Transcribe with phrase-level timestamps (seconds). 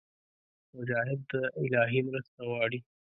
[0.75, 2.79] مجاهد د الهي مرسته غواړي.